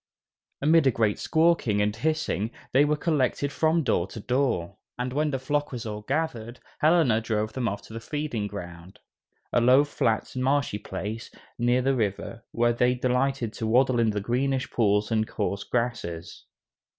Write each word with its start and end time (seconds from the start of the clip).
Amid 0.63 0.87
a 0.87 0.89
great 0.89 1.19
squawking 1.19 1.79
and 1.79 1.95
hissing 1.95 2.49
they 2.71 2.85
were 2.85 2.95
collected 2.97 3.51
from 3.51 3.83
door 3.83 4.07
to 4.07 4.19
door, 4.19 4.77
and 4.97 5.13
when 5.13 5.29
the 5.29 5.37
flock 5.37 5.71
was 5.71 5.85
all 5.85 6.01
gathered, 6.01 6.59
Helena 6.79 7.21
drove 7.21 7.53
them 7.53 7.67
off 7.67 7.83
to 7.83 7.93
the 7.93 7.99
feeding 7.99 8.47
ground, 8.47 8.97
a 9.53 9.61
low 9.61 9.83
flat 9.83 10.35
marshy 10.35 10.79
place, 10.79 11.29
near 11.59 11.83
the 11.83 11.93
river, 11.93 12.43
where 12.51 12.73
they 12.73 12.95
delighted 12.95 13.53
to 13.53 13.67
waddle 13.67 13.99
in 13.99 14.09
the 14.09 14.21
greenish 14.21 14.71
pools 14.71 15.11
and 15.11 15.27
coarse 15.27 15.63
grasses. 15.63 16.45